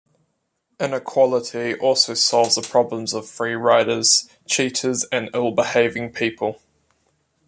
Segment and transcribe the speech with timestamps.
[0.79, 6.59] Inequality also solves the problems of free-riders, cheaters and ill-behaving people.